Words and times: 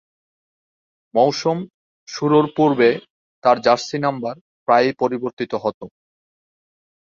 মৌসুম 1.13 1.57
শুরুর 2.07 2.45
পূর্বে 2.57 2.89
তার 3.43 3.57
জার্সি 3.61 3.97
নাম্বার 4.05 4.35
প্রায়ই 4.67 4.93
পরিবর্তিত 5.01 5.51
হত। 5.63 5.79